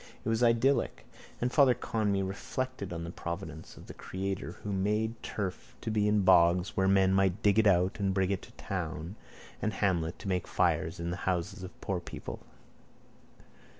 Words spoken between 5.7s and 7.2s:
to be in bogs whence men